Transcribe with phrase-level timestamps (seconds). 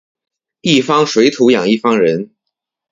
[0.61, 2.31] 一方水土养一方人